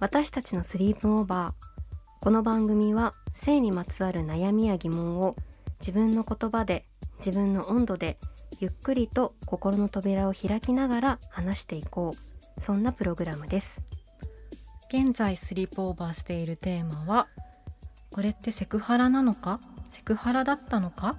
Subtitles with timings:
[0.00, 2.24] 私たちのスリープオーバー。
[2.24, 5.36] この番組は性にまつわる悩みや疑問を
[5.78, 6.86] 自分の言葉で
[7.18, 8.16] 自分の温度で
[8.60, 12.60] ゆっくりと心の扉を開きながら話していこう。
[12.62, 13.82] そんなプログラムです。
[14.88, 17.28] 現在スリープオーバーしているテーマは
[18.10, 19.60] これってセクハラなのか？
[19.90, 21.18] セクハラだったのか？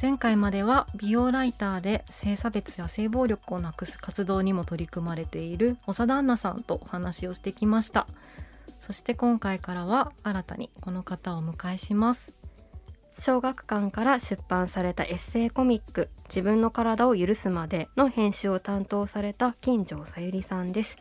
[0.00, 8.06] 前回までは美容ライターで性差別や性暴力をなくす活動にも取り組まれている長田アンナさんとお話をしてきました。
[8.78, 12.34] そして今回からは新たにこの方をお迎えします。
[13.18, 20.98] 小学館から出版されたエッセイコミック「自分の体を許すまで」の編集を担当された金城さゆりさんです。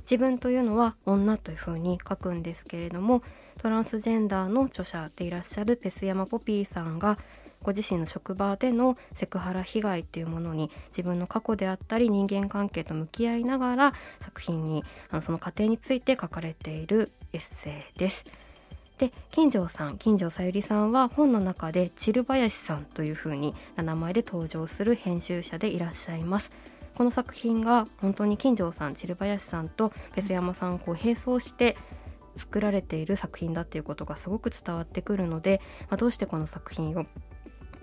[0.00, 3.22] 自分というのは女というふうに書くんですけれども
[3.58, 7.16] トランスジェンダーの著者でいらっしゃるペスヤマポピーさんが
[7.64, 18.24] ご自身の職場でのセクハラ被害っていうものに自分の過去であったり人間関係と向き合いながら作品にあのその過程について書かれているエッセイです。
[18.98, 26.52] で金城さん金城さゆりさんは本の中でチル林さんというふうに名前で登場する編集者でいらっしゃいます
[26.94, 31.76] この作品が本当に金城さんチル林さんとペス山さんをこう並走して
[32.36, 37.06] 作られている作品だっていうことがすごく伝わってくるので、まあ、どうしてこの作品を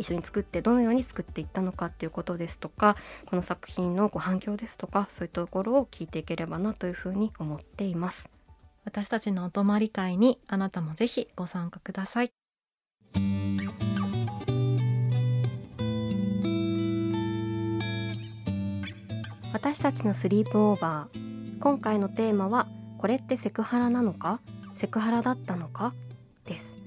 [0.01, 8.29] 一緒に作ってどのように作っていったのかっていうことですとかこの作品のご反響ですとかそういったところを聞いていければなというふうに思っています。
[8.83, 12.31] 私たちのお泊まり会にあなたもぜひご参加ください
[19.53, 24.39] 私たちのスリープオーバー今回のテーマはこれってセクハラなのか
[24.75, 25.93] セクハラだったのか
[26.45, 26.80] です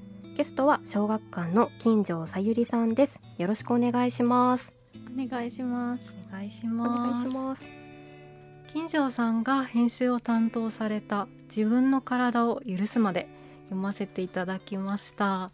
[0.45, 3.19] ゲストは小学館の金城さゆりさんです。
[3.39, 4.75] よろしくお願いします。
[5.11, 6.15] お願いします。
[6.29, 7.25] お願いしおます。
[7.25, 7.65] 願いします。
[8.71, 13.27] 金城さんが編集を担当された自分の体を許すまで
[13.71, 15.51] 読ませていただきました。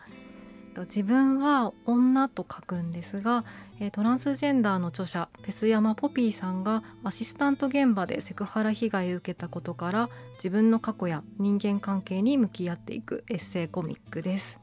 [0.76, 3.44] 自分は女と書くんですが
[3.92, 14.59] トランスジェンダーの著者ペスヤマポピーさんがアシスタント現場でセクハラ被害を受けたことから自分の過去や人間関係に向き合っていくエッセイコミックです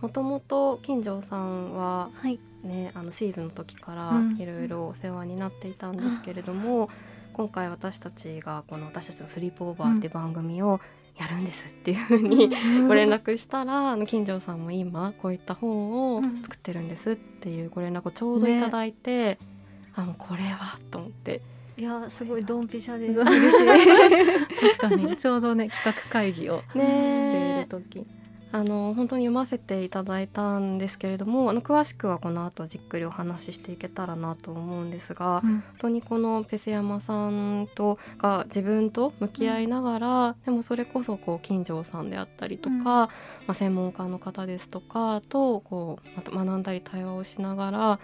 [0.00, 2.38] もともと金城さんははい。
[2.62, 4.36] ね、あのシーズンの時からうん。
[4.38, 6.90] いろいろお世話になっていたんですけれども、
[7.32, 10.80] 今回私たちがこの私たちのスリープオーバーっていう番組を
[11.18, 12.50] やるんですっていうふうに
[12.88, 19.38] ご連絡したら、あの金城さんも今こういった本を作ってるんですっていうご連絡をちょうどいただいて、
[19.94, 21.40] あもうこれはと思って。
[21.78, 28.06] いやすごいドンピシャで 確かにちょうどね企画会議をしていねる時
[28.52, 42.84] あの本当に読ませていただいたんですけれどもあの詳しくはこの後じっくりお話ししていけたらなと思うんですが、本当にこのペセ山さんとが自分と向き合いながら、でもそれこそこう金城さんであったりとか、うん。
[42.86, 43.08] ま
[43.48, 48.00] あ、専門家の方ですとかとこうまた学んだり対話をしながら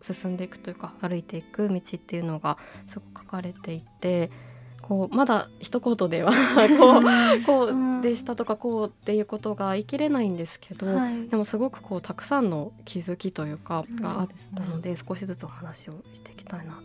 [0.00, 4.30] 進んでいくというか歩いていく道っていうのがすごく書かれていて
[4.90, 6.32] こうまだ一言では
[6.76, 16.80] こうこうでしたとかこうっていうことが言い切れないんですけど、はいでもすごくこうたくさんの気づきというかうんがあったので少しずつお話をしていきたいなと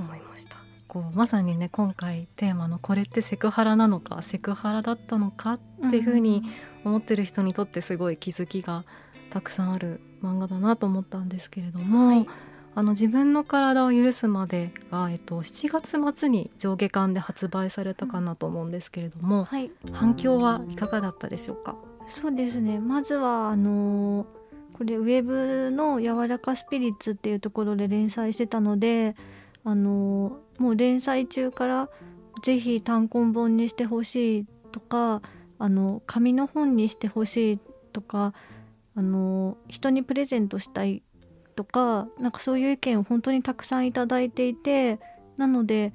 [0.00, 0.56] 思いました。
[0.88, 5.52] こうまさにね今回テーマの「これってセクハラなのかセクハラだったのか?」
[5.86, 6.42] っていうふうに
[6.84, 8.84] 思ってる人にとってすごい気づきが
[9.30, 12.26] たくさんある漫画だなと思ったんですけれども、はい
[12.80, 15.68] あの自分の体を許すまでが、えっと、7
[16.00, 19.70] 月末に上下巻で発売されたかなと思うんですけれども、はい。
[19.92, 21.76] 反響はいかがだったでしょうか？
[22.06, 22.78] そうですね。
[22.80, 24.26] まずはあのー
[24.78, 29.14] これウェブの柔らかスピリッツっていうところで連載してたので
[29.62, 31.90] あのーもう連載中から
[32.42, 35.20] ぜひ単行本にしてほしいとか
[35.58, 37.58] あの紙の本にしてほしい
[37.92, 38.32] とか
[38.94, 41.02] あの人にプレゼントしたい
[41.60, 44.98] とかなんかそういう意見を本当にたくさんいただいていて
[45.36, 45.92] なので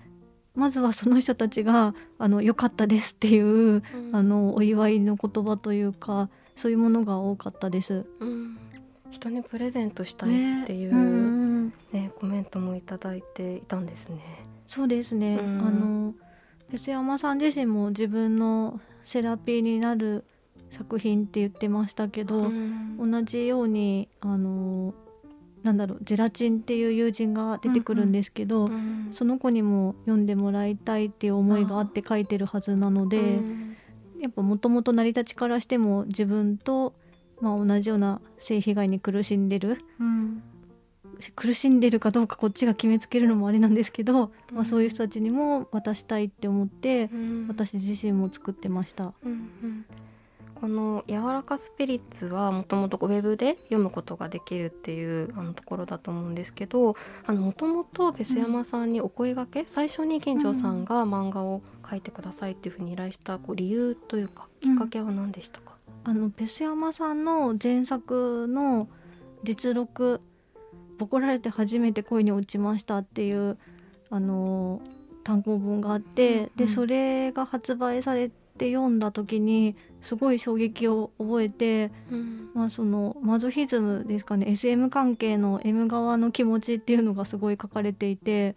[0.53, 3.81] まずはその人たちが「あのよかったです」っていう、うん、
[4.12, 8.06] あのお祝いの言葉というかそういうものが多かったです。
[8.19, 8.57] うん、
[9.09, 14.21] 人にプレゼントしたいっていう、ね、うんね、コメントもいただいていたんですね。
[14.67, 16.13] そうですね、あの
[16.71, 20.23] フ山さん自身も自分のセラピーになる
[20.71, 22.51] 作品って言ってましたけど、
[23.00, 24.94] 同じようにあの
[25.65, 28.75] なんだろうゼラチンっていう友人が出てくるんですけど、うんう
[29.09, 33.75] ん、その子にも読んでもらいたいっていう思いがあって書いてるはずなので、うん、
[34.21, 36.94] やっぱもともと成り立ちからしても自分と、
[37.41, 40.44] まあ、同じような性被害に苦しんでる、うん、
[41.35, 47.09] 苦しんでるかどうかこっちが決めつけるのもあれなんですけど、まあ、そういう人たちにも渡したいって思って、
[47.47, 49.13] 私自身も作ってました。
[49.23, 49.35] うんう
[49.65, 49.85] ん
[50.65, 56.95] この「柔らかスピリッツ」はもともとウェブで読むことができるっていうあのところだと思うんですけど
[57.27, 65.73] もともとフェス山さんにお声がけ、うん、最初に金城さんが漫画を描いてくださいっていうふうに依頼したこう理由というかきっかけは何でしたか、
[66.06, 68.88] うん、あのペス山さんの前作の
[69.44, 70.19] 実録
[70.97, 73.59] 「ボコられて初めて恋に落ちました」っていう
[74.09, 74.81] あの
[75.23, 79.75] 単行本があって、うんうん、でそれが発売されて読んだ時に
[80.06, 88.56] すごい衝撃を覚えて、うん、まあ、そのマゾヒズムですかね SM 関係の M 側の気持ちっていうのがすごい書かれていて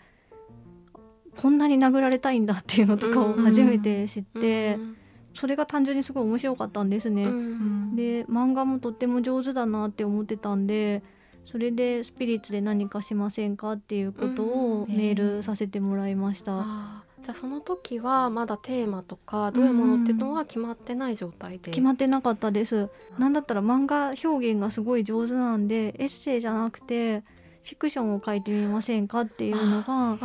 [1.39, 4.83] こんなに殴られたいんだっていうのとかを初めて知って、うん。
[4.83, 4.97] うん、
[5.33, 7.25] それが単純にすごい面白かったんですね。
[7.25, 11.03] うん、で漫画もとっても上手だなって思ってたんで
[11.45, 17.08] それでスピリッツで何かしませんかっていうことをメールさせてもらいました。
[17.29, 22.89] じゃあその時はまだテーマとかどういうものっていうのは決まってない状態で、決まってなかったです。
[23.19, 27.21] なんだったら漫画表現がすごい上手なんでエッセイじゃなくて
[27.65, 30.17] フィクションを書いてみませんかっていうのが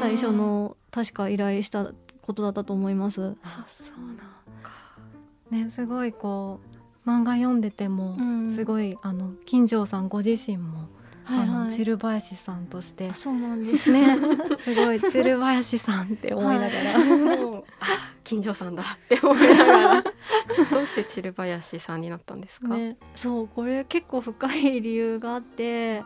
[0.00, 1.92] 最初の確か依頼した
[2.22, 3.36] ことだったと思います。
[3.44, 4.16] あそうなん
[4.64, 4.72] か。
[5.52, 6.58] ねすごいこ
[7.06, 8.16] う漫画読んでても、
[8.52, 10.88] すごいあの金城さんご自身も
[11.24, 13.12] はいはい、あのチル林さんとして。
[13.14, 14.16] そうなんですね。
[14.58, 17.64] すごいチル林さんって思いながら、はい、
[18.24, 20.02] 金城さんだって思いながら。
[20.70, 26.04] どうしてチル林さんになったんですか、ね、そうこれ結構深い理由があって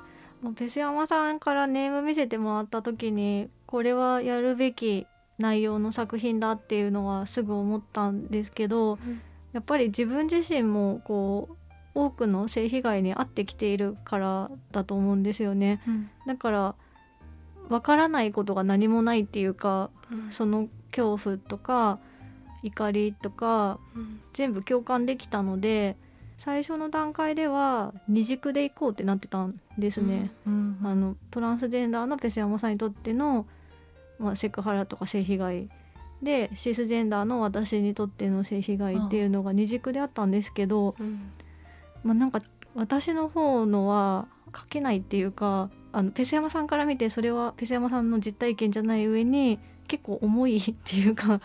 [0.57, 5.07] ペス山さんからネーム見せてもらった時にこれはやるべき
[5.39, 9.21] 内容の作品だっていうのはすぐ思ったんですけど、うん、
[9.53, 11.57] やっぱり自分自身もこう
[11.97, 15.81] 多くの性被害に遭ってきているからだと思うんですよね。
[15.89, 16.75] うん、だから
[17.71, 21.99] わからないことが何もないっていうか、うん、その恐怖とか
[22.63, 25.97] 怒りとか、うん、全部共感できたので
[26.39, 30.31] 最初の段階では二軸でいこうってなってたんですね。
[30.47, 30.79] うん。
[30.85, 33.47] あのトランスジェンダーのペセ山さんにとっての、
[34.19, 35.71] まあ、セクハラとか性被害
[36.23, 40.95] でシスジェンダーの私にとっての性被害っていうのが二軸であったんですけど、
[42.07, 42.41] まあ、なんか
[42.75, 49.59] 私の方のは書けないっていうかあのペス山さんから見てそれはペス山さんの実体験じゃない上に
[49.89, 51.41] 結構重いっていうか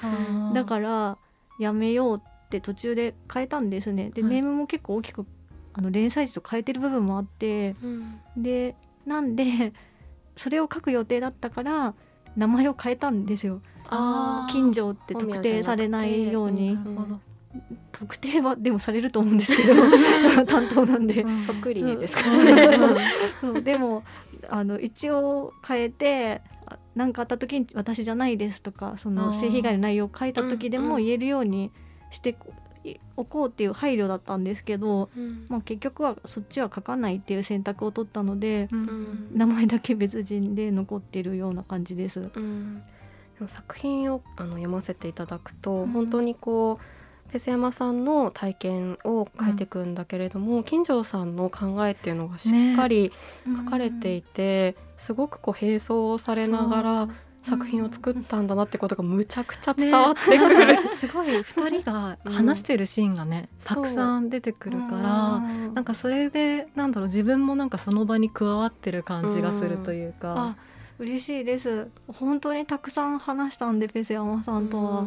[0.54, 1.18] だから
[1.60, 4.10] やめようって途中で変えたんですね。
[4.10, 5.26] で、はい、ネームも結構大きく
[5.74, 9.74] あの連載時と変えてる部分もあって、うん、でなんで
[10.36, 11.94] それを書く予定だったから
[12.36, 13.62] 名前を変えたんですよ。
[14.50, 16.78] 近所って特定されないように。
[17.92, 19.74] 特定はでもされると思うんですけど
[20.46, 22.24] 担当なんで、そっくりですか？
[22.30, 22.98] ね、
[23.42, 23.62] そう。
[23.62, 24.04] でも
[24.50, 26.42] あの一応変えて
[26.96, 31.72] 何かあった時に私じゃないですとかその性被害の内容を書いた時でも言えるように
[32.10, 32.36] して
[33.16, 42.32] おこうっていう配慮だったんですけど、うん、まあ、結局はそっちは書かないっていう選択を取ったので、うん、名前だけ別人で残ってるような感じです。
[42.34, 42.82] うん、
[43.46, 47.01] 作品をあの読ませていただくと、本当にこう
[47.32, 53.14] フェス山さんの体験を書いていくんだけれども、うん、金城さんの考えっていうのがしっかり
[53.58, 57.10] 書かれていて、ねうん、すごくこう並走されながら
[57.44, 61.28] 作品を作ったんだなってことがむちゃくちゃ伝わってくる、ね、すごい。
[61.28, 70.58] 2人が話してるシーンがね、うん、たくさん出てくるから、ん、なんかそれでなんだろう自分もなんかその場に加わってる感じがするというか。
[71.00, 71.90] 嬉しいです。
[72.08, 75.06] 本当にたくさん話したんでペセ山さんとは。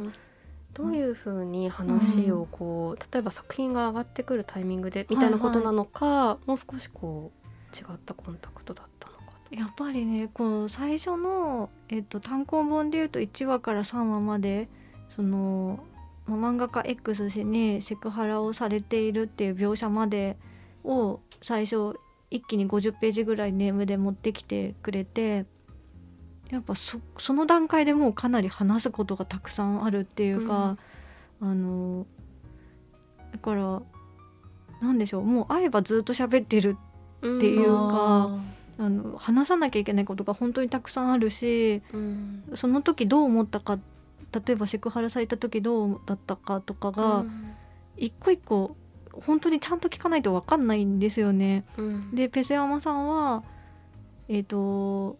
[0.74, 14.68] どういうふうに話をこう、例えば作品が上がってくるタイミングでみたいなことなのか、はいはい、もう少しこう違ったコンタクトだったのかやっぱりねこう最初の、えっと、単行本でいうと1話から3話まで
[15.08, 15.80] その、
[16.26, 20.36] まあ、漫画家 X 氏にセクハラをされているっていう描写まで
[20.84, 21.94] を最初
[22.30, 25.46] 一気に50ページぐらいネームで持ってきてくれて
[26.50, 30.76] やっぱそその段階でもうかなり話すことがたくさんあるっていうか、
[31.40, 32.06] あの
[33.32, 33.82] だから
[34.80, 36.76] なんでしょうもう会えばずっと喋ってる
[37.18, 38.40] っていうか
[38.78, 42.44] あの話さなきゃいけないことが本当にたくさんあるしうん。
[42.54, 43.78] その時どう思ったか
[44.32, 47.24] 例えばセクハラされた時どうだったかとかが、
[47.96, 48.76] 一個一個
[49.12, 51.64] 本当にちゃんと聞かないと分かんないんですよね。
[51.76, 52.14] うん。
[52.14, 53.44] でペセヤマさんは
[54.28, 55.16] えっ、と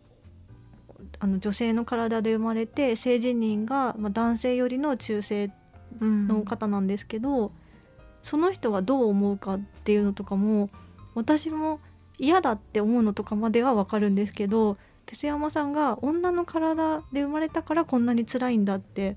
[1.18, 5.50] あの女性の体で生まれて性自認が、まあ、男性よりの中性
[6.00, 7.52] の方なんですけど、
[8.22, 10.70] その人はどう思うかっていうのとかも
[11.14, 11.80] 私も
[12.18, 19.16] 嫌だって思うのとかまでは分かるんですけどペセヤマさんが女の体で生まれたからこんなに辛いんだって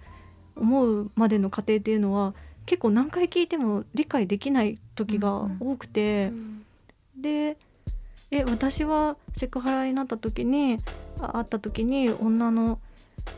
[0.55, 2.33] 思うまでの過程っていうのは
[2.65, 6.31] 結構何回聞いても理解できない時が多くて。
[7.19, 7.57] で
[8.29, 10.77] え私はセクハラになった時にあ
[11.17, 12.79] 会った時に女の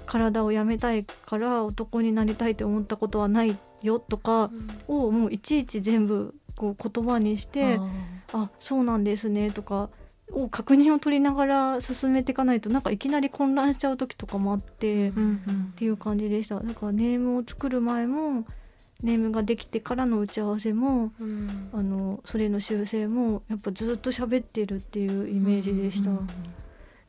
[0.06, 4.52] 体をやめたいから男になりたいと思ったことはないよとか
[4.88, 7.80] をもういちいち全部こう言葉にして
[8.34, 9.90] 「あそうなんですね」とか
[10.32, 15.74] を確認を取りながら進めていかないとなんかいきなり混乱しちゃう時とかもあって、っうんうん。
[15.76, 16.60] ていう感じでした。
[16.60, 18.46] だからネームを作る前も
[19.02, 21.70] ネームができてからの打ち合わせもうん。
[21.74, 26.12] あのそれの修正もやっぱずっと喋ってるっていうイメージでした。
[26.12, 26.28] うん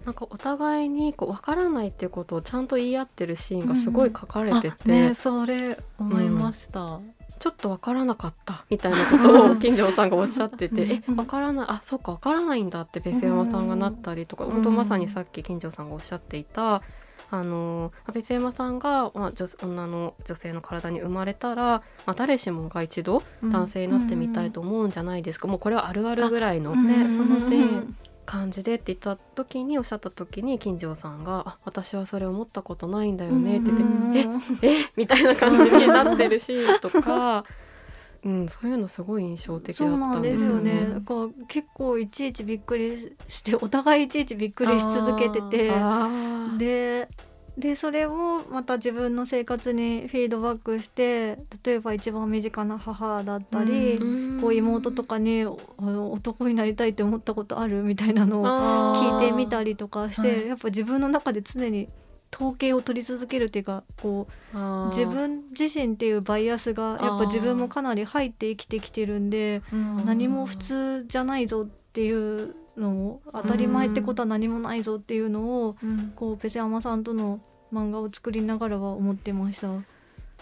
[0.05, 7.01] なんかお互いにこう分からないっていうことをちゃんと言い合ってるシーンがすごい書かれてて、あねそれ思いました、
[7.39, 16.83] ちょっと分からなかったみたいなことを金城さんがおっしゃっててうんえ分からないあそっか分からないんだってベセヤマさんがなったりとか、うん本当まさにさっき金城さんがおっしゃっていた
[17.31, 27.17] あのベセヤマさんが、まあ、女女の女性の体に生まれたら、まあ、誰しもが一度男性になってみたいと思うんじゃないですか、もうこれはあるあるぐらいのねうん。
[27.17, 27.97] そのシーン
[28.31, 37.45] 感じでって言った時におっしゃった時に金城さんが「あ私はそれ思ったことないんだよね」って言ってうん「ええみたいな感じになってるシーンとか、
[38.23, 40.75] うん、そういうのすごい印象的だったんんですよね。
[40.85, 40.95] ね。
[40.95, 45.73] だから結構いちいちびっくりしてお互いいちいちびっくりし続けてて
[46.57, 47.09] で
[47.59, 54.41] でそれをまた自分の生活にフィードバックして例えば一番身近な母だったり、うん。
[54.41, 58.45] こう妹とかにあの男になりたいって思ったことあるみたいなのを
[58.97, 60.47] 聞いてみたりとかして、はい。
[60.49, 61.89] やっぱ自分の中で常に
[62.35, 64.57] 統計を取り続けるっていうかこう
[64.89, 70.07] 自分自身っていうバイアスがやっぱ自分もかなり入って生きてきてるんでうん。
[70.07, 76.13] 何も普通じゃないぞっていうのを当たり前ってことは何もないぞっていうのをうん。
[76.17, 77.41] こうペセアマさんとの
[77.73, 79.69] 漫画を作りながらは思ってました。
[79.69, 79.83] なる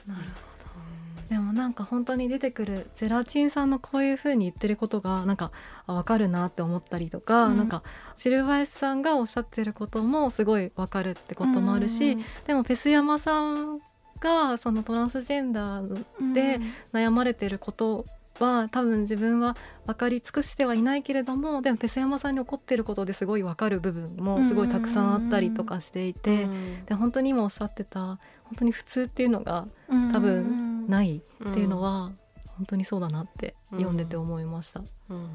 [0.07, 1.29] ほど。
[1.29, 5.53] でもなんか本当に出てくるゼラチンさんのこういう風に言ってることがなんか
[5.87, 7.57] あ分かるなって思ったりとか、うん。
[7.59, 7.83] なんか
[8.17, 12.17] シルバエスさんがおっしゃってることもすごい分かるってこともあるし、
[12.47, 13.81] でもペスヤマさん
[14.21, 16.61] がそのトランスジェンダーで
[16.93, 18.05] 悩まれてること
[18.41, 26.85] は多分自分は分かり尽くしてはいないけれどもでもペスヤマさんに起こってることですごい分かる部分もすごいたくさんあったりとかしていて、うん。
[26.87, 28.19] で本当に今おっしゃってた本
[28.59, 29.67] 当に普通っていうのが
[30.13, 32.13] 多分ないっていうのは
[32.57, 34.83] 本当にそうだなって読んでて思いました。
[35.11, 35.29] うん。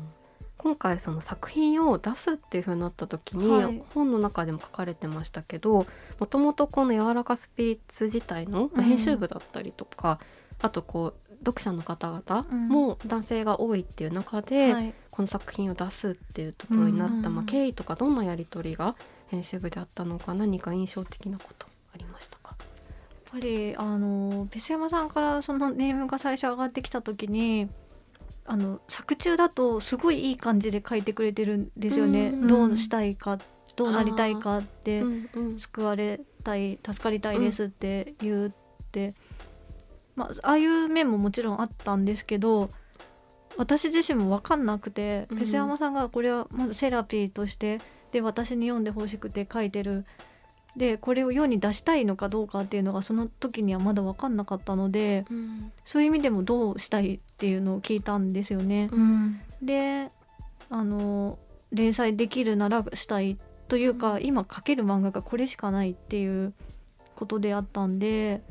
[0.57, 3.83] 今回その作品を出すっていう風になった時に、はい。
[3.93, 5.85] 本の中でも書かれてましたけど
[6.19, 8.83] もともとこの「柔らかスピリッツ」自体の、まあうん。
[8.85, 10.19] 編集部だったりとか、
[10.61, 14.93] あとこう読者の方々も男性が多いっていう中で、はい。
[15.11, 18.95] この作品を出すっていうところになった、うんまあ、経緯とかどんなやり取りが
[19.27, 22.55] 編集部であったのか何か印象的なことありましたか？
[22.59, 27.69] やっぱりあのペスヤマさんからそのネームが最初上がってきた時に
[28.47, 32.29] あの作中だとすごいいい感じで書いてくれてるんですよね。
[32.29, 33.37] うんどうしたいか
[33.75, 35.59] どうなりたいかってうんうん。
[35.59, 38.51] 救われたい助かりたいですって言っ
[38.91, 39.13] て、
[40.15, 42.69] まあああいう面ももちろんあったんですけど
[43.57, 47.79] 私自身も分かんなくて、うんペスヤマさんがこれはまずセラピーとして
[48.11, 50.05] で私に読んでほしくて書いてる。
[50.75, 55.71] でこれを世に出したいのかどうかっていうのがその時にはまだ分かんなかったのでうん。
[55.85, 58.89] そういう意味でもどうしたいっていうのを聞いたんですよね。
[58.91, 59.39] うん。
[59.61, 60.09] で
[60.71, 61.37] あの
[61.71, 66.53] 連載できるならしたいというか、今描ける漫画がこれしかないっていう
[67.15, 68.43] ことであったんで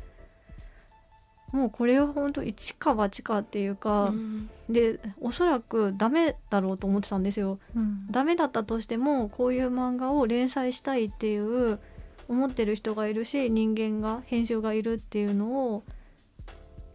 [1.53, 4.51] もうこれは本当一か八かっていうか、うん。
[4.71, 7.59] でおそらくダメだろうと思ってたんですよ。
[7.77, 8.07] うん。
[8.11, 11.79] ダメだったとしてもこういう漫画を連載したいっていう
[12.29, 15.85] 思ってる人がいるし人間が編集がいるっていうのを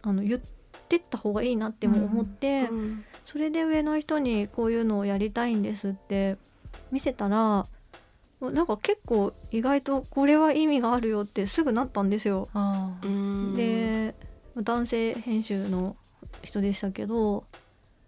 [0.02, 0.40] あの言っ
[0.88, 3.04] てった方がいいなっても思って、うん。
[3.24, 6.36] それで上の人にこういうのをやりたいんですって
[6.90, 7.64] 見せたら
[8.40, 12.48] なんか結構意外とこれは意味があるよってすぐなったんですよ。
[13.56, 14.14] で
[14.62, 15.96] 男性編集の
[16.42, 17.44] 人でしたけど、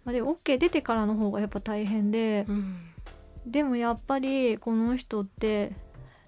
[0.05, 2.45] まあ、でも OK 出てからの方がやっぱ大変で。
[2.47, 2.75] うん。
[3.45, 5.71] でもやっぱりこの人って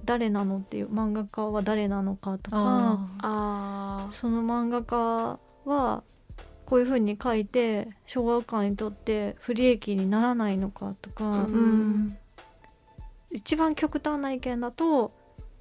[0.03, 2.57] 誰なのっていう漫画家は誰なのかとか
[3.19, 6.03] ああその漫画家は
[6.65, 12.17] こういう風に書いて小学館にとって不利益にならないのかとか、うん。
[13.31, 15.11] 一番極端な意見だと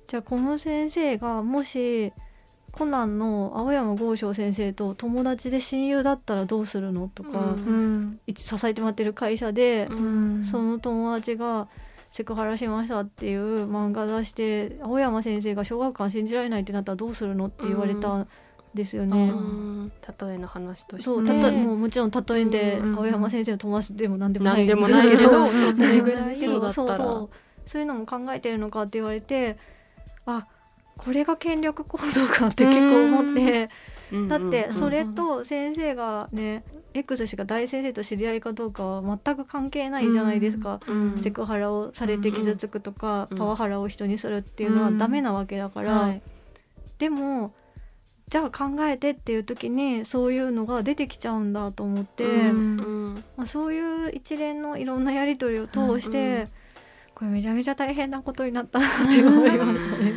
[0.08, 2.12] じゃあこの先生がもし
[2.72, 7.44] コナンの青山剛昌先生と友達で親友だったらどうするのとか、うん。
[7.44, 10.40] うん一支えてもらってる会社でううん。
[10.40, 11.68] んその友達が
[12.12, 18.28] セクハラしましたっていう漫画出して青山先生が小学館信じられないってなったらどうするのって言われたん
[18.74, 19.30] ですよね。
[19.30, 19.92] うん。
[20.20, 21.04] 例えの話として。
[21.04, 22.96] そうね例えもうもちろん例えでうん。
[22.96, 26.96] 青山先生の友達でも何でもない何でもないけど そうそうそれぐらいけどそうだったら。
[26.96, 27.68] そうそう。
[27.68, 29.56] そういうのも考えてるのかって言われて
[30.26, 30.46] あ
[30.96, 33.68] これが権力構造かって結構思って。
[34.12, 34.28] うん。
[34.28, 40.80] だってうんそれと先生がね X 氏が大先生と知り合いかどうかは全く関係ないじゃないですか。
[40.86, 46.22] うんセクハラをされて傷つくとか、うんパワハラを人にするっていうのはうんダメなわけだから、はい。
[46.98, 47.54] でも
[48.28, 53.24] じゃあ考えてっていう時にそういうのが出てきちゃうんだと思って、うんうん。
[53.36, 56.46] まあ、そういう一連のいろんなやり取りを通して、うん
[57.14, 60.14] これめちゃめちゃ大変なことになったなって思いましたね。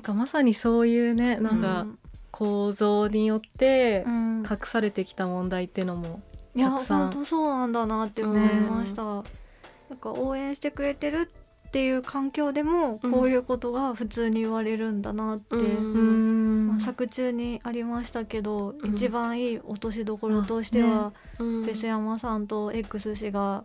[0.00, 1.86] かまさにそういうねなんか
[2.30, 4.42] 構造によってうん。
[4.50, 6.22] 隠されてきた問題っていうのも
[6.54, 9.02] いや本当そうなんだなって思いました。
[9.04, 11.30] なんか応援してくれてる
[11.68, 13.12] っていう環境でもうん。
[13.12, 16.68] こういうことが普通に言われるんだなって、うん。
[16.68, 18.94] まあ、作中にありましたけど、うん。
[18.94, 21.66] 一番いい落としどころとしては、うん。
[21.66, 23.62] ベス山さんと X 氏が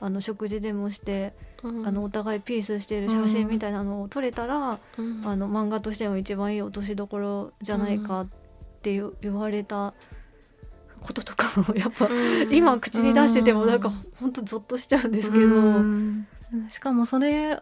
[0.00, 1.86] あの食事でもして、うん。
[1.86, 5.22] あのお互いピースしてる写真みたいなのを撮れたら、うん。
[5.24, 8.26] あの漫画としても一番いい落としどころじゃないかっ
[8.82, 9.94] て言,、言われた
[11.00, 12.08] こととかもやっぱ、う
[12.48, 12.52] ん。
[12.54, 15.44] 今口に出しててもなんかうんほんとゾッとしちゃうんですけど。
[15.44, 16.26] うん。
[16.70, 17.58] しかもそれ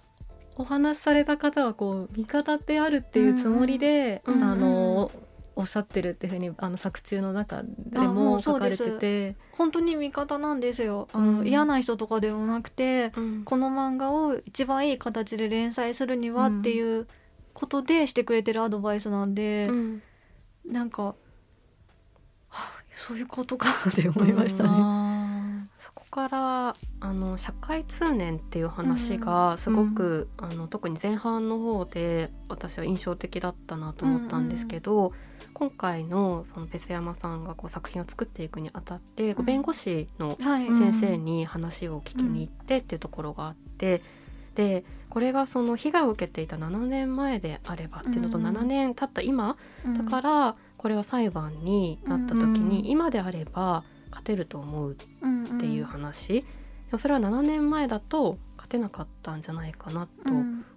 [0.56, 4.42] お話しされた方はこう味方であるっていうつもりで、うん。
[4.42, 5.11] あの
[5.56, 9.36] おっしゃってるっていうふうにあの作中の中であも書かれてて。
[9.52, 11.08] 本当に味方なんですよ。
[11.12, 13.42] あの、うん嫌な人とかでもなくてうん。
[13.44, 17.06] この漫画を一番いい形で連載するにはうんっていう
[17.54, 20.02] ことでしてくれてるアドバイスなんで、うん。
[20.66, 21.14] なんか、は
[22.50, 24.68] あ、そういうことかって思いましたね。
[24.70, 35.12] あそこからあの社会通念っていう話がすごく、あの特に前半の方で私は印象的だったなと思ったんですけど、
[35.52, 44.02] 今回のそのペセ山さんがこう作品を作っていくにあたって、こううん弁護士の先生に話を聞きに行ってっていうところがあって、
[44.54, 48.46] でこれがその被害を受けていた7年前であればっていうのとうん。
[48.46, 49.56] 7年経った今
[49.96, 52.68] だからこれは裁判になった時うん。
[52.68, 56.44] に今であれば勝てると思うっらていう話、で
[56.92, 60.32] もそれは7年前だと勝てなかったんじゃないかなと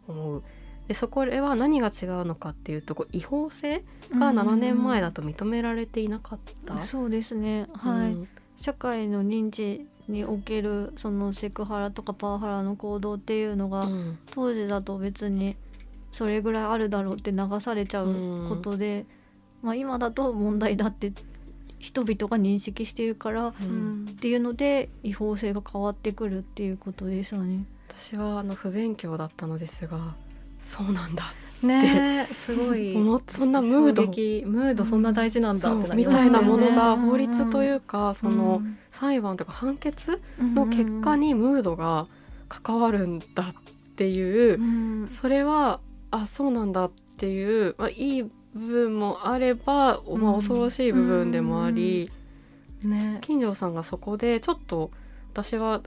[0.08, 0.44] 思う。
[0.90, 6.82] でそこでは何が違うのかっていうとこう違法性が7年前だと認められていなかった。
[6.82, 7.68] そうですね。
[7.74, 8.28] はい、うん。
[8.58, 14.18] 社会の認知におけるそのセクハラとかパワハラの行動っていうのが、うん。
[14.32, 15.56] 当時だと別に
[16.12, 19.06] それぐらいあるだろうって流されちゃうことで、
[19.62, 21.14] まあ、今だと問題だって
[21.78, 24.06] 人々が認識しているからっうん。
[24.20, 27.64] ていうので違法性が変わってくるっていうことでしたね。
[27.90, 30.16] 私はあの不勉強だったのですが
[30.70, 31.24] そうなんだ。
[31.64, 32.94] ーねえすごい。
[33.28, 34.04] そんなムード。
[34.04, 42.08] ムードそんな大事なんだみたいなものがうん法律というかそのうん裁判とか判決の結果にムードが
[42.50, 43.54] 関わるんだっ
[43.96, 45.08] ていううん。
[45.08, 45.80] それは
[46.12, 50.36] あそうなんだっていう、まあ、いい部分もあれば、まあ、うん。
[50.36, 52.10] 恐ろしい部分でもあり、
[52.84, 53.20] ね。
[53.22, 54.92] 金城さんがそこでちょっと
[55.34, 55.82] 私は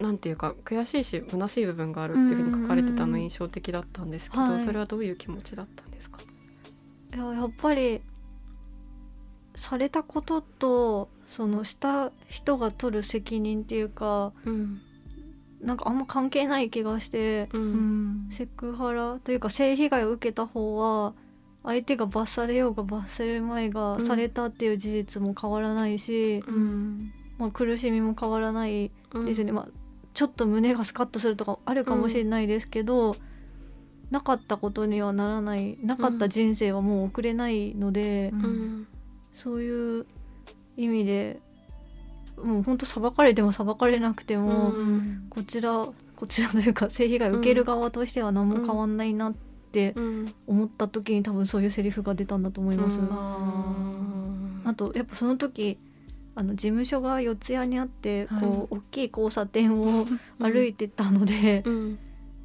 [0.00, 4.64] なんていうか悔しいし虚しい部分があるっていうふうに書かれてたのうん印象的だったんですけど、はい。
[4.64, 6.18] それはどういう気持ちだったんですか、
[7.14, 8.00] いややっぱり
[9.56, 14.80] されたこととそのした人が取る責任っていうかうん。
[15.60, 18.28] なんかあんま関係ない気がしてううん。
[18.28, 21.14] んセクハラというか性被害を受けた方は
[21.64, 27.12] 相手が罰されようが罰される前がされたっていう事実も変わらないし、うん。
[27.38, 29.68] まあ、苦しみも変わらないうんですよね、まあ、
[30.18, 33.14] ちょっと胸がスカッとするとかあるかもしれないですけど、
[34.10, 38.44] なかったことにはならないなかった人生はもう送れないので、うん。
[38.44, 38.86] うん
[39.32, 40.06] そういう
[40.76, 41.38] 意味で
[42.36, 45.26] もうほんと裁かれても裁かれなくても、うん。
[45.30, 49.34] こちらこちらというか性被害を受ける側としては何も変わんないなっ
[49.70, 50.34] てうん。
[50.48, 52.98] 思った時に多分そういうセリフが出たんだと思います。
[52.98, 54.62] うん。
[54.64, 55.78] あとやっぱその時
[56.38, 58.40] あの事務所が四谷にあって、はい。
[58.42, 60.06] こう大きい交差点を
[60.38, 61.98] 歩いてたので、うん。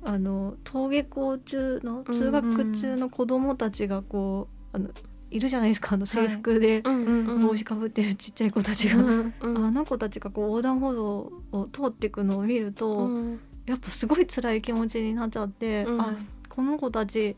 [0.04, 4.90] あの登下校中のうん通学中の子供たちがこうあの
[5.30, 7.40] いるじゃないですかあの制服でうんうん。
[7.48, 8.98] 帽子かぶってるちっちゃい子たちが。
[8.98, 13.40] うんあの子たちがこう横断歩道を通っていくのを見ると、うん。
[13.68, 16.02] やっぱすごい辛い気持ちになっちゃって、うん。
[16.02, 16.16] あ
[16.50, 17.36] この子たち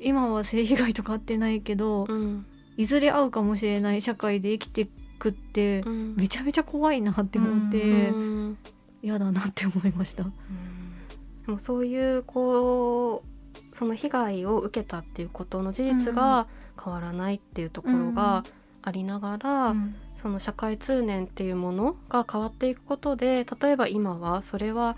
[0.00, 2.46] 今は性被害とかあってないけど、うん。
[2.76, 4.88] いずれ会うかもしれない社会で生きて
[5.18, 6.14] いくってうん。
[6.16, 8.58] めちゃめちゃ怖いなって思ってうん。
[9.02, 10.22] 嫌だなって思いました。
[10.22, 16.46] でもそういうこうその被害を受けたっていうことの事実が
[16.82, 18.42] 変わらないっていうところが
[18.82, 19.74] ありながら、
[20.22, 24.96] その社会通念っていうものが変わっていくことで例えば今はそれは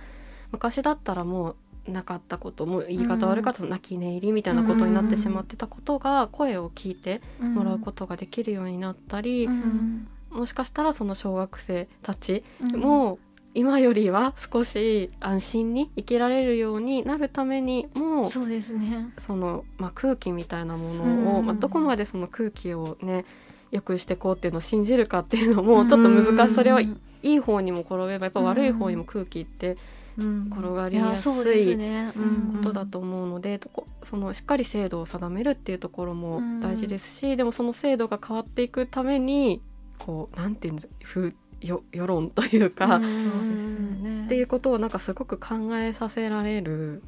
[0.53, 1.57] 昔だったらもう
[1.91, 10.09] なかったこともう言い方悪かったら泣き寝入りみたいなことになってしまってたことが声を聞いてもらうことができるようになったり、うん。
[10.31, 12.81] もしかしたらその小学生たちうん。
[12.81, 13.19] も
[13.53, 19.13] 今よりは少し安心に生きられるようになるためにもそうですね。
[19.19, 21.03] その、まあ、空気みたいなもの
[21.35, 21.47] を、うん。
[21.47, 23.25] まあ、どこまでその空気をね
[23.73, 29.77] 良くしていこうっていうのを信じるかっていうのもちょっと難しい、それはいいい方にも転べばやっぱ悪い方にも空気って
[30.17, 39.63] 転がいりやすいことだと思うので、とこそのしっかり制度を定めるっていうところも大事ですし、でもその制度が変わっていくために
[39.99, 43.03] こうなんていうんですふよ世論というか、うん。
[43.03, 43.79] そうですよ
[44.15, 44.25] ね。
[44.27, 47.03] っていうことをなんかすごく考えさせられる。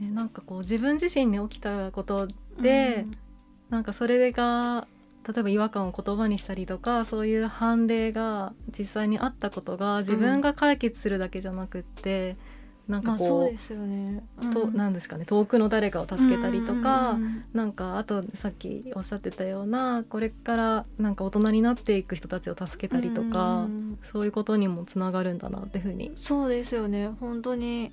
[0.00, 2.28] ね、なんかこう自分自身に起きたこと
[2.60, 3.06] で、
[3.68, 4.86] なんかそれが
[5.28, 12.36] 例えば違和感を言葉にしたりとかそういう判例が実際にあったことが自分が解決するだけじゃなくって、
[12.88, 14.24] なんまかこう,、あそうですよね。
[14.54, 17.44] となんですかね遠くの誰かを助けたりとか、うん。
[17.52, 23.98] なんかあとさっきおっしゃってたようなこれからなんか大人になっていく人たちを助けたりとか、うん。
[24.04, 26.12] そういうことにもつながるんだなっていうふうに。
[26.16, 27.10] そうですよね。
[27.20, 27.90] 本当に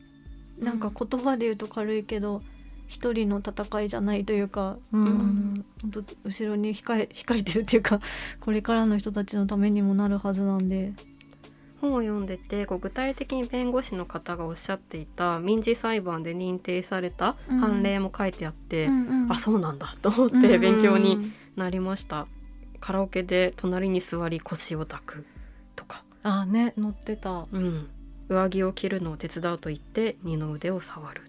[0.57, 2.39] なんか言葉で言うと軽いけど
[2.87, 7.99] 一人の戦いじゃないというか、うん本当後ろに控え控えてるっていうか
[8.41, 10.93] これからの人たちのためにもなるはずなんで。
[11.81, 22.27] 本を読んでてこう具体的に弁護士の方がおっしゃっていた民事裁判で認定されたうん判例も書いてあって、うんうんあそうなんだと思っうんて勉強になりました。
[22.79, 25.25] カラオケで隣に座り腰を抱く
[25.75, 27.47] とか、あね乗ってた。
[27.51, 27.87] うん、
[28.27, 31.21] 上着を着るのを手伝うと言って二の腕を触る。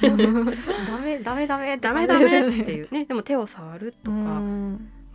[0.00, 1.76] ダメダメダメ。
[1.76, 2.26] ダメダメ。
[2.26, 2.88] っていう。
[2.90, 4.42] ねでも手を触るとか、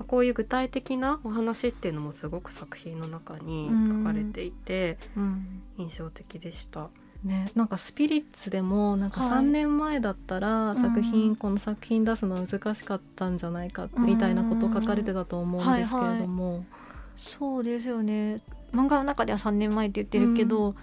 [0.07, 5.61] こういう具体的なお話っていうのもすごく作品の中に書かれていてうん。
[5.77, 6.89] 印象的でした。
[7.23, 9.39] ね、なんかスピリッツでもなんかはい。
[9.39, 10.79] 3年前だったらん。
[10.79, 16.65] 作品、この作品出すの難しかったんじゃないかみたいなこと書かれてたと思うんですけれども、
[17.17, 18.37] そうですよね
[18.75, 20.75] 漫画の中では3年前って言ってるけど、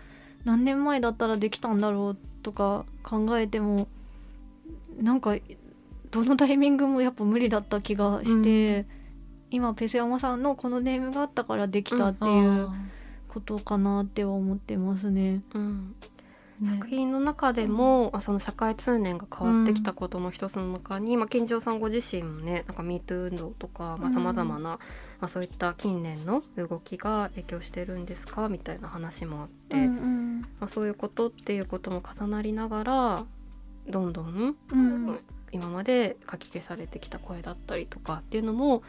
[0.44, 3.86] 何年前だったらできたんだろうとか考えても
[5.00, 5.36] なんか
[6.10, 8.86] どのタイミングもやっぱ無理だった気がして、
[9.50, 12.74] 今ペセヤマさんのこのネームがあったからできたっていうあ
[13.28, 15.42] ことかなっては思ってますね。
[15.54, 15.94] うん
[16.64, 24.78] 作品の中でも、あその社会通念が変わってきたことの一つの中に、まあ、金城さんご自身もねなんか MeToo 運動とかさまざ、まな、ま
[25.22, 33.24] あ、そういった近年の動きが影響してるんですかみたいな話もあって、うんまあ、そういうことっていうことも重なりながら
[33.88, 35.08] どんどんうん。
[35.08, 35.20] うん
[35.52, 38.82] 今まで書き消されてきた声だったりとかっていうのも、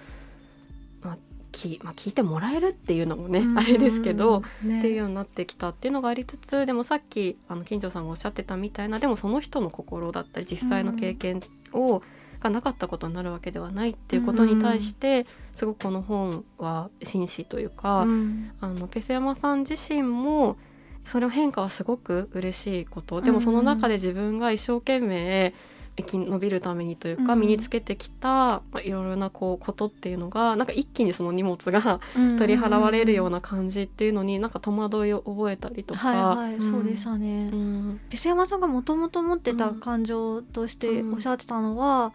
[1.01, 1.17] まあ
[1.53, 3.57] きまあ、聞いてもらえるっていうのもね、うん。
[3.57, 4.79] あれですけど、ね。
[4.79, 12.01] っていうようになってきたっていうのがありつつでもさっきあの金城さんがおっしゃってたみたいなでもその人の心だったり実際の経験を、
[12.41, 18.51] がなかったことになるわけではないっていうことに対して、すごくこの本は真摯というか、うん。
[18.59, 20.57] あのペセヤマさん自身も
[21.05, 23.21] それを変化はすごく嬉しいこと。
[23.21, 25.53] でもその中で自分が一生懸命
[25.95, 27.41] 生き延びるためにというか、うん。
[27.41, 31.99] 身につけてきた、まあ、いろいろなこうことっていうのがなんか一気にその荷物が
[32.37, 36.07] 取り払われるような感じっていうのになんか戸惑いを覚えたりとか。
[36.07, 36.61] はいはい、うん。
[36.71, 37.49] そうでしたね。
[37.53, 37.99] うん。
[38.09, 41.13] ペセヤマさんがもともと持ってた感情としてうん。
[41.13, 42.13] おっしゃってたのは、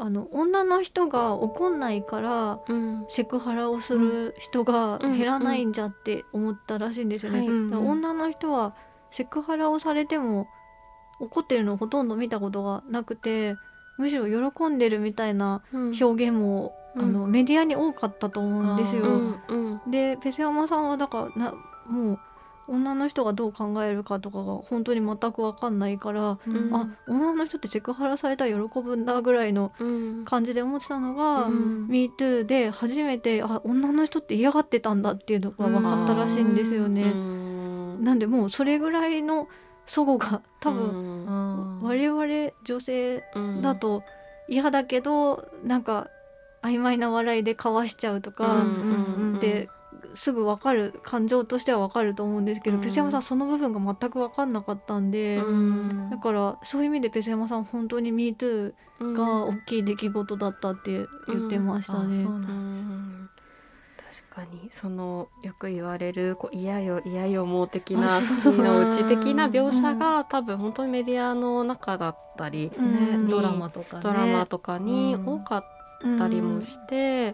[0.00, 3.06] あの女の人が怒んないからうん。
[3.08, 7.48] セクハラをする人が減らないんじゃって思ったらしいんですよね。
[7.48, 8.74] 女の人は
[9.10, 10.48] セクハラをされても
[11.20, 13.56] 怒ってるのをほとんど見たことがなくて
[13.96, 15.96] むしろ喜んでるみたいなうん。
[16.00, 17.04] 表現も、うん。
[17.04, 19.02] あのメディアに多かったと思うんですよ。
[19.02, 19.54] うんう
[19.86, 21.54] んでペセ山さんはだからな
[21.86, 22.18] もう
[22.68, 26.70] 女の人がどう考えるかとかが本当に全く分かんないから、うん。
[26.74, 30.24] あ女の人ってセクハラされたら喜ぶんだぐらいのうん。
[30.24, 31.86] 感じで思ってたのが「うん。
[31.88, 37.10] MeToo」で初めてあ女の人って嫌がってたんだっていうのが分かったらしいんですようね。
[37.10, 38.04] ん。
[38.04, 39.48] なんでもうそれぐらいの
[39.88, 43.24] 齟齬が多分分我々女性
[43.62, 44.02] だと
[44.48, 46.08] 嫌だけどなんか
[46.62, 48.64] 曖昧な笑いでかわしちゃうとか、
[49.40, 49.68] で
[50.14, 52.82] すぐ分かる感情としては分かると思うんですけど、うん。
[52.82, 56.10] ペセヤマさんその部分が全く分かんなかったんで、うん。
[56.10, 58.72] だからそういう意味でペセヤマさん本当に MeToo
[59.14, 62.22] が大きい出来事だったって言ってましたね。
[62.22, 63.17] そううなんん
[64.30, 73.24] 確かにそのよく言われるこう嫌よ嫌よもう的なあ 時のうち的な描写が多分本当にメディアの中だったりうん。
[73.24, 74.02] ねドラマとかね。
[74.02, 75.34] ドラマとかにうん。
[75.34, 75.64] 多かっ
[76.18, 77.32] たりもして、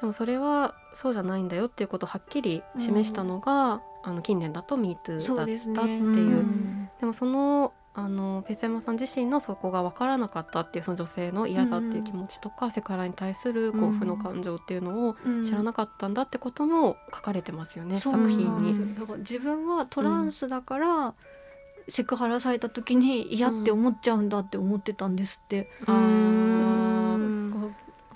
[0.00, 6.38] でもそれはそうじゃないんだよっていうことをはっきり示したのが、あの近年だと MeToo だったっていう。
[6.38, 6.90] うん。
[7.00, 18.72] でもそのあのペセヤマさん自身のそこが分からなかったっていうその女性の嫌だっていう気持ちとか、セクハラに対するこう負の感情っていうのを知らなかったんだってことも書かれてますよね、そう作品に。
[19.18, 21.14] 自分はトランスだから、
[21.88, 25.68] セクハラされた時に嫌って思っちゃうんだって思ってたんですって。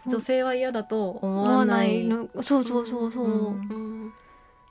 [0.06, 2.08] 女性は嫌だと思思わわなない
[2.40, 3.24] そうそうそうそう。
[3.24, 3.74] うんう
[4.08, 4.12] ん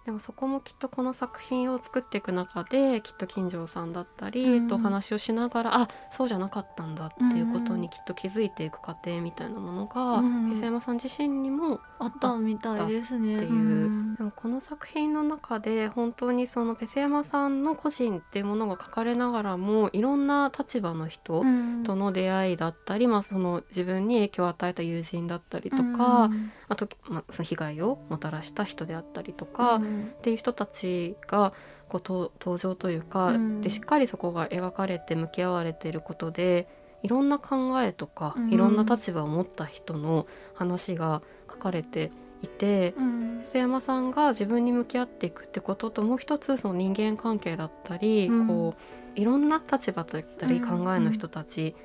[0.05, 4.67] でもそこもきっとこの作品を作っていく中できっと金城さんだったり、うん。
[4.67, 10.49] とお話をしながらあそうじゃなかったんだっていうことにきっと気づいていく過程みたいなものが、うん。
[10.51, 13.35] ペセヤマさん自身にもあったみたいですね。
[13.35, 13.51] っていう。
[13.51, 14.15] うん。
[14.15, 21.83] でもこの作品の中で本当にそのペセヤマさんの個人っていうものが書かれながらもいろんな立場の人うん。
[21.83, 30.13] との出会いだったり、まあ、その自分に影響を与えた友人だったりとか、うんあと、まあ、その被害をもたらした人であったりとか、っうん。
[30.21, 31.51] ていう人たちが
[31.89, 33.61] こうと登場というか、うん。
[33.61, 36.69] でしっかりそこが描かれて向き合われていることで
[37.03, 38.53] いろんな考えとか、うん。
[38.53, 42.09] いろんな立場を持った人の話が書かれて
[42.41, 42.93] いて。
[42.97, 43.43] うん。
[43.51, 48.47] 瀬山さんが自分に向き合っていくってことともう一つその人間関係だったり、うん。
[48.47, 50.85] こういろんな立場だったりうん。
[50.85, 51.75] 考えの人たち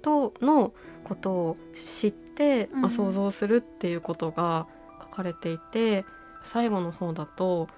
[0.00, 0.72] との
[1.04, 2.80] ことを知って、うん。
[2.82, 4.66] まあ、想像するっていうことが
[5.02, 6.04] 書かれていて
[6.42, 7.68] 最後の方だと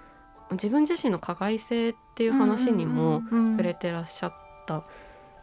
[0.53, 4.35] 自分自身の加害性っていう話にもうん触れてらっしゃっ
[4.67, 4.85] た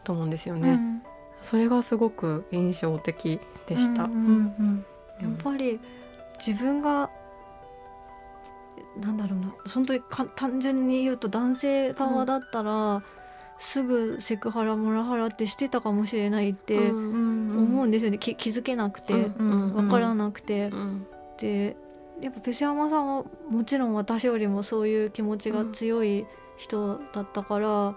[0.04, 0.70] と思うんですよね。
[0.70, 1.02] うん。
[1.42, 4.04] それがすごく印象的でした。
[4.04, 4.84] うんうんうん。
[5.20, 5.80] やっぱり
[6.38, 7.10] 自分が
[8.98, 13.02] なんだろうな本当にか単純に言うと男性側だったら、
[13.60, 21.06] すぐセクハラモラハラってしてたかもしれないってうん思うんですよね、き気づけなくて、うん分からなくて、うん
[21.38, 21.76] で
[22.20, 26.26] やっぱペシさんはもちろん私よりもそういう気持ちが強い
[26.58, 27.96] 人だったから、も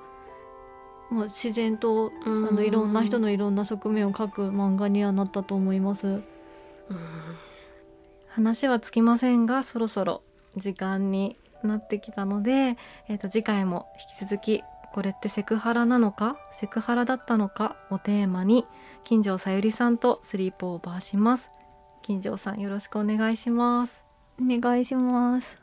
[1.11, 6.07] う自然とあのいろんな人のいろんな側面を描く漫画にはなったと思います。
[6.07, 6.21] うん。
[8.29, 10.23] 話はつきませんがそろそろ
[10.55, 12.77] 時間になってきたので、
[13.09, 13.87] えー、と次回も
[14.19, 16.37] 引き続きこれってセクハラなのか？
[16.51, 17.75] セクハラだったのか？
[17.89, 18.65] をテーマに
[19.03, 21.49] 金城さゆりさんとスリープオーバーします。
[22.03, 24.05] 金城さんよろしくお願いします。
[24.39, 25.57] お願いします。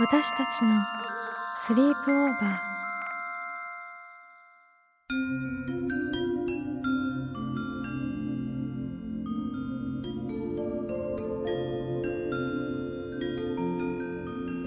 [0.00, 0.82] 私たちの
[1.56, 2.56] スリープオーバー。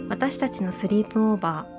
[0.10, 1.79] 私たちのスリープオーバー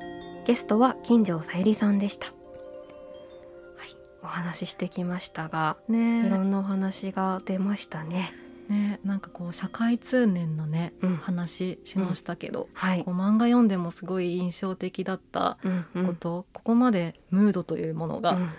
[0.50, 2.26] ゲストは金城さゆりさんでした。
[2.26, 8.32] はいお話ししてきましたがいろねんなお話が出ましたね。
[8.68, 11.16] えねえなんかこう社会通念のねうん。
[11.18, 13.04] 話しましたけど、はい。
[13.04, 16.06] こう漫画読んでもすごい印象的だったうんうん。
[16.06, 18.50] こと、ここまでムードというものが、うん。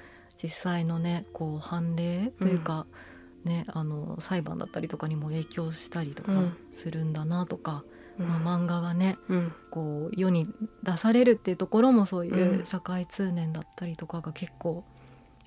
[0.42, 2.88] 実際のねこう判例というか、
[3.44, 6.58] ねあの裁判だったりとかにも影響したりとかうん。
[6.72, 9.54] するんだなとか、うんまあ、漫画がねうん。
[9.70, 10.48] こう世に
[10.84, 12.66] 出されるっていうところもそういううん。
[12.66, 14.84] 社会通念だったりとかが結構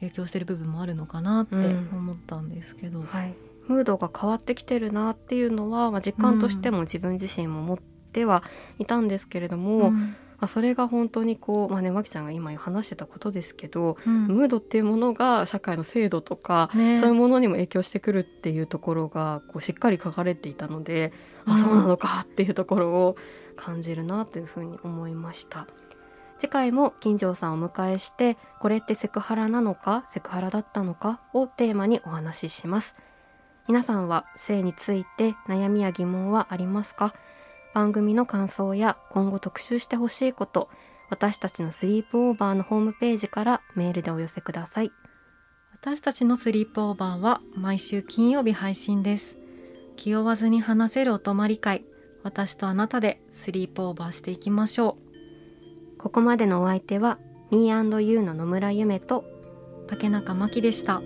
[0.00, 1.88] 影響してる部分もあるのかなってうん。
[1.92, 3.34] 思ったんですけど、はい、
[3.68, 8.42] ムードが変わってきてるなっていうのは、まあ、実感としても自分自身も持っては
[8.78, 10.16] いたんですけれども、うん。
[10.40, 14.26] まあ、それが本当にこう、まあね、まきちゃんが今話してたことですけど、うん。
[14.26, 16.98] ムードっていうものが社会の制度とか、ね。
[16.98, 22.20] そういうものにも影響してくるっていうところがこうしっかり書かれていたので、うんあそうなのか。
[22.24, 23.16] っていうところを
[23.56, 25.66] 感じるなというふうに思いました。
[26.38, 32.94] 次回も金城さんをお迎えしてこれってセクハラなのかセクハラだったのかをテーマにお話しします。
[33.68, 37.14] 皆さんは性について悩みや疑問はありますか？
[37.72, 40.68] 番組の感想や今後特集してほしいこと
[41.08, 44.92] 私たちのスリープオーバーのホームページからメールでお寄せください。
[45.72, 49.38] 私たちのスリープオーバーは毎週金曜日配信です
[49.96, 51.84] 気負わずに話せるお泊まり会。
[52.24, 54.96] 私とあなたでスリープオーバーしていきましょ
[55.98, 57.18] ここまでのお相手は
[57.50, 61.02] Me&You の野村夢とう竹中真希でした